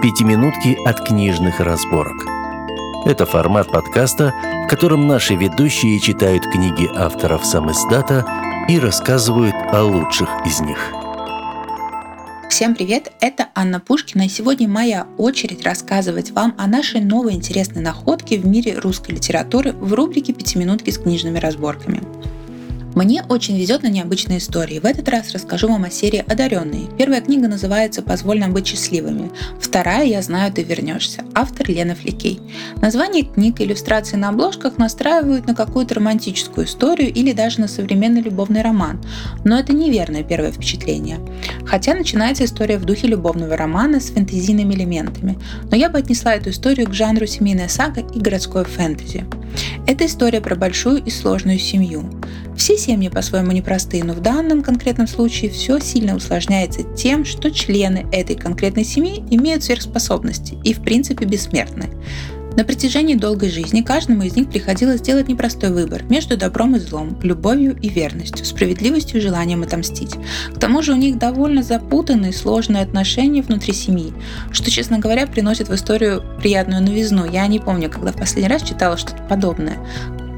«Пятиминутки 0.00 0.78
от 0.86 1.04
книжных 1.04 1.58
разборок». 1.58 2.24
Это 3.04 3.26
формат 3.26 3.66
подкаста, 3.72 4.32
в 4.64 4.68
котором 4.68 5.08
наши 5.08 5.34
ведущие 5.34 5.98
читают 5.98 6.44
книги 6.44 6.88
авторов 6.94 7.44
сам 7.44 7.72
издата 7.72 8.24
и 8.68 8.78
рассказывают 8.78 9.56
о 9.72 9.82
лучших 9.82 10.28
из 10.46 10.60
них. 10.60 10.78
Всем 12.48 12.76
привет, 12.76 13.10
это 13.20 13.48
Анна 13.56 13.80
Пушкина, 13.80 14.22
и 14.22 14.28
сегодня 14.28 14.68
моя 14.68 15.08
очередь 15.16 15.64
рассказывать 15.64 16.30
вам 16.30 16.54
о 16.56 16.68
нашей 16.68 17.00
новой 17.00 17.32
интересной 17.32 17.82
находке 17.82 18.38
в 18.38 18.46
мире 18.46 18.78
русской 18.78 19.10
литературы 19.10 19.72
в 19.72 19.94
рубрике 19.94 20.32
«Пятиминутки 20.32 20.90
с 20.90 20.98
книжными 20.98 21.38
разборками». 21.38 22.02
Мне 22.98 23.22
очень 23.28 23.56
везет 23.56 23.84
на 23.84 23.86
необычные 23.86 24.38
истории. 24.38 24.80
В 24.80 24.84
этот 24.84 25.08
раз 25.08 25.30
расскажу 25.30 25.68
вам 25.68 25.84
о 25.84 25.88
серии 25.90 26.24
«Одаренные». 26.26 26.88
Первая 26.98 27.20
книга 27.20 27.46
называется 27.46 28.02
«Позволь 28.02 28.40
нам 28.40 28.52
быть 28.52 28.66
счастливыми». 28.66 29.30
Вторая 29.60 30.04
«Я 30.04 30.20
знаю, 30.20 30.52
ты 30.52 30.64
вернешься». 30.64 31.22
Автор 31.32 31.70
Лена 31.70 31.94
Фликей. 31.94 32.40
Название 32.82 33.22
книг 33.22 33.60
и 33.60 33.64
иллюстрации 33.64 34.16
на 34.16 34.30
обложках 34.30 34.78
настраивают 34.78 35.46
на 35.46 35.54
какую-то 35.54 35.94
романтическую 35.94 36.66
историю 36.66 37.14
или 37.14 37.30
даже 37.32 37.60
на 37.60 37.68
современный 37.68 38.20
любовный 38.20 38.62
роман. 38.62 39.00
Но 39.44 39.56
это 39.56 39.72
неверное 39.72 40.24
первое 40.24 40.50
впечатление. 40.50 41.20
Хотя 41.64 41.94
начинается 41.94 42.46
история 42.46 42.78
в 42.78 42.84
духе 42.84 43.06
любовного 43.06 43.56
романа 43.56 44.00
с 44.00 44.10
фэнтезийными 44.10 44.74
элементами. 44.74 45.38
Но 45.70 45.76
я 45.76 45.88
бы 45.88 45.98
отнесла 45.98 46.34
эту 46.34 46.50
историю 46.50 46.88
к 46.88 46.94
жанру 46.94 47.28
семейная 47.28 47.68
сага 47.68 48.00
и 48.00 48.18
городское 48.18 48.64
фэнтези. 48.64 49.24
Это 49.86 50.04
история 50.04 50.40
про 50.40 50.56
большую 50.56 51.04
и 51.04 51.10
сложную 51.10 51.60
семью. 51.60 52.10
Все 52.58 52.76
семьи 52.76 53.08
по-своему 53.08 53.52
непростые, 53.52 54.02
но 54.02 54.14
в 54.14 54.20
данном 54.20 54.62
конкретном 54.62 55.06
случае 55.06 55.48
все 55.48 55.78
сильно 55.78 56.16
усложняется 56.16 56.82
тем, 56.82 57.24
что 57.24 57.52
члены 57.52 58.06
этой 58.10 58.34
конкретной 58.34 58.84
семьи 58.84 59.22
имеют 59.30 59.62
сверхспособности 59.62 60.58
и 60.64 60.74
в 60.74 60.82
принципе 60.82 61.24
бессмертны. 61.24 61.88
На 62.56 62.64
протяжении 62.64 63.14
долгой 63.14 63.50
жизни 63.50 63.82
каждому 63.82 64.24
из 64.24 64.34
них 64.34 64.50
приходилось 64.50 65.00
делать 65.00 65.28
непростой 65.28 65.70
выбор 65.70 66.02
между 66.10 66.36
добром 66.36 66.74
и 66.74 66.80
злом, 66.80 67.16
любовью 67.22 67.78
и 67.80 67.88
верностью, 67.88 68.44
справедливостью 68.44 69.18
и 69.18 69.22
желанием 69.22 69.62
отомстить. 69.62 70.16
К 70.52 70.58
тому 70.58 70.82
же 70.82 70.94
у 70.94 70.96
них 70.96 71.16
довольно 71.16 71.62
запутанные, 71.62 72.32
сложные 72.32 72.82
отношения 72.82 73.42
внутри 73.42 73.72
семьи, 73.72 74.12
что, 74.50 74.68
честно 74.68 74.98
говоря, 74.98 75.28
приносит 75.28 75.68
в 75.68 75.74
историю 75.76 76.24
приятную 76.40 76.82
новизну. 76.82 77.24
Я 77.24 77.46
не 77.46 77.60
помню, 77.60 77.88
когда 77.88 78.10
в 78.10 78.16
последний 78.16 78.48
раз 78.48 78.64
читала 78.64 78.96
что-то 78.96 79.22
подобное. 79.28 79.78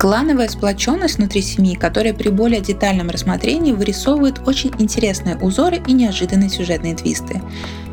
Клановая 0.01 0.48
сплоченность 0.48 1.19
внутри 1.19 1.43
семьи, 1.43 1.75
которая 1.75 2.15
при 2.15 2.31
более 2.31 2.62
детальном 2.62 3.11
рассмотрении 3.11 3.73
вырисовывает 3.73 4.41
очень 4.47 4.73
интересные 4.79 5.37
узоры 5.37 5.83
и 5.87 5.93
неожиданные 5.93 6.48
сюжетные 6.48 6.95
твисты. 6.95 7.43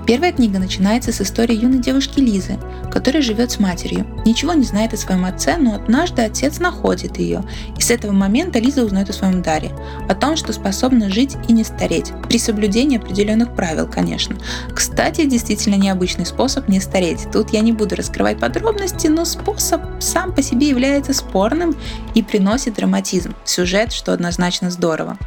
Первая 0.08 0.32
книга 0.32 0.58
начинается 0.58 1.12
с 1.12 1.20
истории 1.20 1.54
юной 1.54 1.80
девушки 1.80 2.22
Лизы, 2.22 2.58
которая 2.90 3.22
живет 3.22 3.52
с 3.52 3.60
матерью. 3.60 4.08
Ничего 4.26 4.54
не 4.54 4.64
знает 4.64 4.94
о 4.94 4.98
своем 4.98 5.26
отце, 5.26 5.58
но 5.58 5.76
однажды 5.76 6.22
отец 6.22 6.60
находит 6.60 7.18
ее, 7.18 7.44
и 7.78 7.82
с 7.82 7.92
этого 7.92 8.14
момента 8.14 8.58
Лиза 8.58 8.86
узнает 8.86 9.10
о 9.10 9.14
своем 9.14 9.42
даре, 9.42 9.74
о 10.08 10.16
том, 10.16 10.38
что 10.38 10.54
способна 10.54 11.10
жить 11.10 11.36
и 11.50 11.52
не 11.52 11.66
стареть, 11.66 12.14
при 12.30 12.40
соблюдении 12.40 12.98
определенных 12.98 13.54
правил, 13.54 13.86
конечно. 13.86 14.38
Кстати, 14.74 15.26
действительно 15.26 15.76
необычный 15.76 16.26
способ 16.26 16.70
не 16.70 16.80
стареть. 16.80 17.28
Тут 17.34 17.52
я 17.52 17.60
не 17.60 17.74
буду 17.74 17.98
раскрывать 17.98 18.40
подробности, 18.40 19.08
но 19.08 19.26
способ 19.26 19.82
сам 20.00 20.32
по 20.34 20.42
себе 20.42 20.70
является 20.70 21.12
спорным 21.14 21.76
и 22.16 22.24
приносит 22.24 22.76
драматизм, 22.76 23.36
сюжет, 23.44 23.92
что 23.92 24.14
однозначно 24.14 24.72
здорово. 24.72 25.18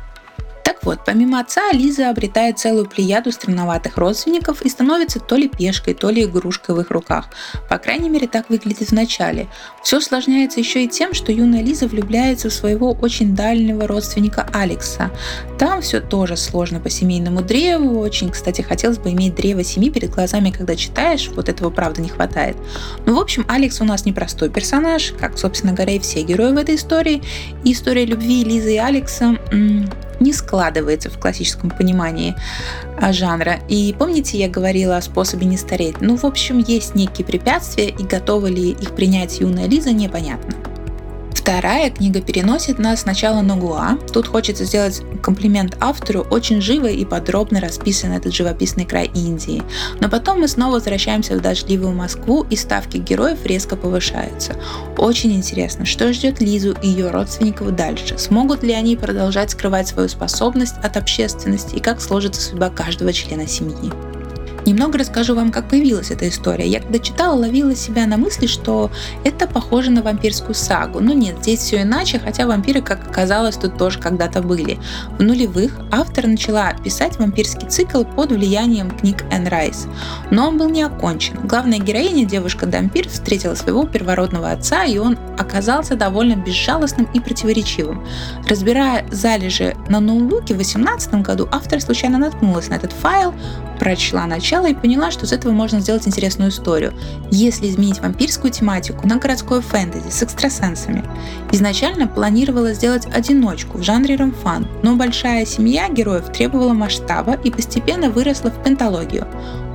Вот, 0.82 1.00
помимо 1.04 1.40
отца, 1.40 1.72
Лиза 1.72 2.10
обретает 2.10 2.58
целую 2.58 2.86
плеяду 2.86 3.32
странноватых 3.32 3.96
родственников 3.96 4.62
и 4.62 4.68
становится 4.68 5.20
то 5.20 5.36
ли 5.36 5.48
пешкой, 5.48 5.94
то 5.94 6.10
ли 6.10 6.24
игрушкой 6.24 6.74
в 6.74 6.80
их 6.80 6.90
руках. 6.90 7.26
По 7.68 7.78
крайней 7.78 8.08
мере, 8.08 8.26
так 8.26 8.48
выглядит 8.48 8.88
в 8.88 8.92
начале. 8.92 9.48
Все 9.82 9.98
усложняется 9.98 10.60
еще 10.60 10.84
и 10.84 10.88
тем, 10.88 11.12
что 11.12 11.32
юная 11.32 11.62
Лиза 11.62 11.86
влюбляется 11.86 12.48
в 12.48 12.52
своего 12.52 12.92
очень 12.92 13.34
дальнего 13.34 13.86
родственника 13.86 14.48
Алекса. 14.52 15.10
Там 15.58 15.82
все 15.82 16.00
тоже 16.00 16.36
сложно 16.36 16.80
по 16.80 16.88
семейному 16.88 17.42
древу. 17.42 18.00
Очень, 18.00 18.30
кстати, 18.30 18.62
хотелось 18.62 18.98
бы 18.98 19.10
иметь 19.10 19.34
древо 19.34 19.62
семьи 19.62 19.90
перед 19.90 20.10
глазами, 20.10 20.50
когда 20.50 20.76
читаешь. 20.76 21.28
Вот 21.28 21.48
этого, 21.48 21.70
правда, 21.70 22.00
не 22.00 22.08
хватает. 22.08 22.56
Ну, 23.06 23.16
в 23.16 23.20
общем, 23.20 23.44
Алекс 23.48 23.80
у 23.80 23.84
нас 23.84 24.06
непростой 24.06 24.48
персонаж, 24.48 25.12
как, 25.18 25.38
собственно 25.38 25.72
говоря, 25.72 25.94
и 25.94 25.98
все 25.98 26.22
герои 26.22 26.52
в 26.52 26.56
этой 26.56 26.76
истории. 26.76 27.22
И 27.64 27.72
история 27.72 28.06
любви 28.06 28.44
Лизы 28.44 28.74
и 28.74 28.78
Алекса 28.78 29.36
не 30.20 30.32
складывается 30.32 31.10
в 31.10 31.18
классическом 31.18 31.70
понимании 31.70 32.36
а, 32.98 33.12
жанра. 33.12 33.60
И 33.68 33.94
помните, 33.98 34.38
я 34.38 34.48
говорила 34.48 34.96
о 34.96 35.02
способе 35.02 35.46
не 35.46 35.56
стареть? 35.56 36.00
Ну, 36.00 36.16
в 36.16 36.24
общем, 36.24 36.58
есть 36.58 36.94
некие 36.94 37.26
препятствия, 37.26 37.88
и 37.88 38.04
готова 38.04 38.46
ли 38.46 38.70
их 38.70 38.94
принять 38.94 39.40
юная 39.40 39.66
Лиза, 39.66 39.92
непонятно. 39.92 40.69
Вторая 41.50 41.90
книга 41.90 42.20
переносит 42.20 42.78
нас 42.78 43.00
сначала 43.00 43.40
на 43.40 43.56
Гуа. 43.56 43.98
Тут 44.12 44.28
хочется 44.28 44.64
сделать 44.64 45.02
комплимент 45.20 45.76
автору, 45.80 46.20
очень 46.30 46.60
живо 46.60 46.86
и 46.86 47.04
подробно 47.04 47.60
расписан 47.60 48.12
этот 48.12 48.32
живописный 48.32 48.84
край 48.84 49.10
Индии. 49.12 49.60
Но 49.98 50.08
потом 50.08 50.42
мы 50.42 50.46
снова 50.46 50.74
возвращаемся 50.74 51.34
в 51.36 51.40
дождливую 51.40 51.92
Москву, 51.92 52.46
и 52.48 52.54
ставки 52.54 52.98
героев 52.98 53.38
резко 53.44 53.74
повышаются. 53.74 54.54
Очень 54.96 55.32
интересно, 55.32 55.86
что 55.86 56.12
ждет 56.12 56.40
Лизу 56.40 56.76
и 56.82 56.86
ее 56.86 57.10
родственников 57.10 57.74
дальше. 57.74 58.16
Смогут 58.16 58.62
ли 58.62 58.72
они 58.72 58.94
продолжать 58.94 59.50
скрывать 59.50 59.88
свою 59.88 60.08
способность 60.08 60.76
от 60.84 60.96
общественности 60.96 61.74
и 61.74 61.80
как 61.80 62.00
сложится 62.00 62.40
судьба 62.40 62.70
каждого 62.70 63.12
члена 63.12 63.48
семьи. 63.48 63.90
Немного 64.66 64.98
расскажу 64.98 65.34
вам, 65.34 65.50
как 65.50 65.68
появилась 65.68 66.10
эта 66.10 66.28
история. 66.28 66.66
Я 66.66 66.80
когда 66.80 66.98
читала, 66.98 67.34
ловила 67.34 67.74
себя 67.74 68.06
на 68.06 68.16
мысли, 68.16 68.46
что 68.46 68.90
это 69.24 69.46
похоже 69.46 69.90
на 69.90 70.02
вампирскую 70.02 70.54
сагу. 70.54 71.00
Но 71.00 71.12
нет, 71.12 71.36
здесь 71.40 71.60
все 71.60 71.82
иначе, 71.82 72.18
хотя 72.18 72.46
вампиры, 72.46 72.82
как 72.82 73.09
оказалось, 73.20 73.56
тут 73.56 73.76
тоже 73.76 73.98
когда-то 73.98 74.40
были. 74.40 74.78
В 75.18 75.22
нулевых 75.22 75.78
автор 75.92 76.26
начала 76.26 76.72
писать 76.72 77.18
вампирский 77.18 77.68
цикл 77.68 78.02
под 78.02 78.32
влиянием 78.32 78.90
книг 78.90 79.24
Энн 79.30 79.46
Райс. 79.46 79.86
Но 80.30 80.48
он 80.48 80.56
был 80.56 80.70
не 80.70 80.82
окончен. 80.82 81.38
Главная 81.46 81.78
героиня, 81.78 82.24
девушка-дампир, 82.24 83.08
встретила 83.08 83.54
своего 83.54 83.84
первородного 83.84 84.52
отца, 84.52 84.84
и 84.84 84.96
он 84.96 85.18
оказался 85.38 85.96
довольно 85.96 86.34
безжалостным 86.34 87.08
и 87.12 87.20
противоречивым. 87.20 88.06
Разбирая 88.48 89.04
залежи 89.10 89.76
на 89.90 90.00
ноутбуке 90.00 90.54
в 90.54 90.58
2018 90.58 91.14
году, 91.16 91.46
автор 91.52 91.80
случайно 91.82 92.16
наткнулась 92.16 92.68
на 92.68 92.74
этот 92.74 92.92
файл, 92.92 93.34
прочла 93.80 94.26
начало 94.26 94.66
и 94.66 94.74
поняла, 94.74 95.10
что 95.10 95.26
с 95.26 95.32
этого 95.32 95.52
можно 95.52 95.80
сделать 95.80 96.06
интересную 96.06 96.50
историю, 96.50 96.92
если 97.30 97.68
изменить 97.68 98.00
вампирскую 98.00 98.52
тематику 98.52 99.06
на 99.06 99.16
городское 99.16 99.62
фэнтези 99.62 100.10
с 100.10 100.22
экстрасенсами. 100.22 101.02
Изначально 101.50 102.06
планировала 102.06 102.74
сделать 102.74 103.06
одиночку 103.14 103.78
в 103.78 103.82
жанре 103.82 104.16
ромфан, 104.16 104.66
но 104.82 104.96
большая 104.96 105.44
семья 105.44 105.88
героев 105.88 106.32
требовала 106.32 106.72
масштаба 106.72 107.34
и 107.44 107.50
постепенно 107.50 108.10
выросла 108.10 108.50
в 108.50 108.62
пенталогию. 108.62 109.26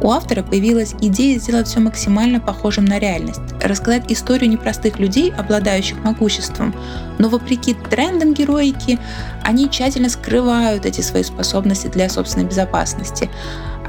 У 0.01 0.11
автора 0.11 0.43
появилась 0.43 0.93
идея 1.01 1.39
сделать 1.39 1.67
все 1.67 1.79
максимально 1.79 2.39
похожим 2.39 2.85
на 2.85 2.99
реальность, 2.99 3.41
рассказать 3.61 4.11
историю 4.11 4.49
непростых 4.49 4.99
людей, 4.99 5.31
обладающих 5.31 6.03
могуществом, 6.03 6.75
но 7.17 7.29
вопреки 7.29 7.73
трендам 7.89 8.33
героики, 8.33 8.99
они 9.43 9.69
тщательно 9.69 10.09
скрывают 10.09 10.85
эти 10.85 11.01
свои 11.01 11.23
способности 11.23 11.87
для 11.87 12.09
собственной 12.09 12.45
безопасности. 12.45 13.29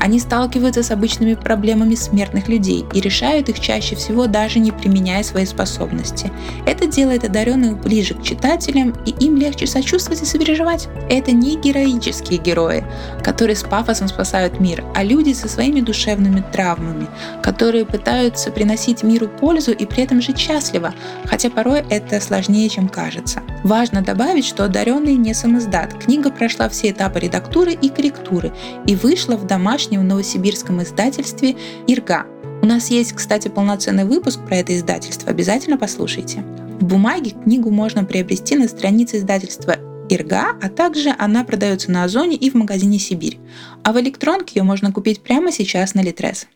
Они 0.01 0.21
сталкиваются 0.21 0.83
с 0.83 0.91
обычными 0.91 1.35
проблемами 1.35 1.95
смертных 1.95 2.49
людей 2.49 2.85
и 2.93 3.01
решают 3.01 3.49
их 3.49 3.61
чаще 3.61 3.97
всего 3.97 4.27
даже 4.27 4.59
не 4.59 4.71
применяя 4.71 5.23
свои 5.23 5.47
способности. 5.47 6.31
Это 6.67 6.87
делает 6.87 7.25
одаренных 7.25 7.81
ближе 7.81 8.15
к 8.15 8.23
читателям, 8.23 8.95
и 9.07 9.11
им 9.25 9.37
легче 9.37 9.67
сочувствовать 9.67 10.23
и 10.23 10.27
сопереживать. 10.27 10.89
Это 11.09 11.33
не 11.33 11.57
героические 11.57 12.39
герои, 12.39 12.85
которые 13.23 13.57
с 13.57 13.63
пафосом 13.63 14.09
спасают 14.09 14.61
мир, 14.61 14.85
а 14.95 15.03
люди 15.03 15.33
со 15.33 15.49
своими 15.49 15.81
душевными 15.81 16.45
травмами, 16.53 17.09
которые 17.43 17.85
пытаются 17.85 18.51
приносить 18.51 19.03
миру 19.03 19.29
пользу 19.29 19.73
и 19.73 19.87
при 19.87 20.03
этом 20.03 20.21
жить 20.21 20.39
счастливо, 20.39 20.95
хотя 21.25 21.51
порой 21.51 21.85
это 21.89 22.21
сложнее, 22.21 22.69
чем 22.69 22.89
кажется. 22.89 23.43
Важно 23.65 24.03
добавить, 24.03 24.47
что 24.47 24.65
одаренные 24.65 25.17
не 25.17 25.35
самоздат. 25.35 25.95
Книга 25.95 26.31
прошла 26.31 26.69
все 26.69 26.91
этапы 26.91 27.21
редактуры 27.21 27.73
и 27.73 27.89
корректуры 27.89 28.53
и 28.87 28.95
вышла 28.95 29.37
в 29.37 29.47
домашнем 29.47 29.86
домашнем 29.87 30.09
новосибирском 30.09 30.83
издательстве 30.83 31.57
«Ирга». 31.87 32.27
У 32.63 32.67
нас 32.67 32.91
есть, 32.91 33.13
кстати, 33.13 33.49
полноценный 33.49 34.05
выпуск 34.05 34.41
про 34.45 34.57
это 34.57 34.77
издательство, 34.77 35.31
обязательно 35.31 35.79
послушайте. 35.79 36.43
В 36.81 36.85
бумаге 36.85 37.31
книгу 37.31 37.71
можно 37.71 38.05
приобрести 38.05 38.57
на 38.57 38.69
странице 38.69 39.19
издательства 39.19 39.77
Ирга, 40.09 40.57
а 40.61 40.69
также 40.69 41.15
она 41.19 41.45
продается 41.45 41.91
на 41.91 42.05
Озоне 42.05 42.37
и 42.37 42.51
в 42.51 42.55
магазине 42.55 42.99
Сибирь. 42.99 43.39
А 43.85 43.93
в 43.93 44.01
электронке 44.01 44.59
ее 44.61 44.65
можно 44.65 44.93
купить 44.93 45.23
прямо 45.23 45.53
сейчас 45.53 45.95
на 45.95 46.01
Литрес. 46.01 46.47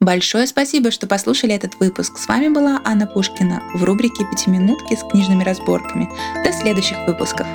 Большое 0.00 0.46
спасибо, 0.46 0.90
что 0.90 1.06
послушали 1.06 1.54
этот 1.54 1.80
выпуск. 1.80 2.18
С 2.18 2.28
вами 2.28 2.48
была 2.48 2.80
Анна 2.84 3.06
Пушкина 3.06 3.62
в 3.74 3.82
рубрике 3.84 4.24
«Пятиминутки 4.30 4.94
с 4.94 5.10
книжными 5.10 5.44
разборками». 5.44 6.08
До 6.44 6.52
следующих 6.52 6.98
выпусков. 7.06 7.46